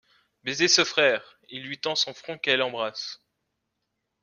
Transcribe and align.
Baisez 0.43 0.67
ce 0.67 0.83
frère! 0.83 1.37
il 1.49 1.61
lui 1.63 1.79
tend 1.79 1.93
son 1.93 2.15
front 2.15 2.39
qu'elle 2.39 2.63
embrasse. 2.63 3.19